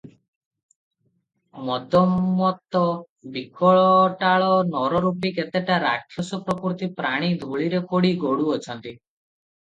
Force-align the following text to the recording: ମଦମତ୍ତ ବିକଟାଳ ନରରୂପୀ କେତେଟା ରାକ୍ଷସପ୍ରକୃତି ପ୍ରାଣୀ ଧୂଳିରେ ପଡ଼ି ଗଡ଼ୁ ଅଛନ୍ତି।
ମଦମତ୍ତ 1.65 2.79
ବିକଟାଳ 3.35 4.47
ନରରୂପୀ 4.69 5.31
କେତେଟା 5.35 5.77
ରାକ୍ଷସପ୍ରକୃତି 5.83 6.89
ପ୍ରାଣୀ 7.03 7.29
ଧୂଳିରେ 7.43 7.83
ପଡ଼ି 7.93 8.11
ଗଡ଼ୁ 8.25 8.49
ଅଛନ୍ତି। 8.57 8.95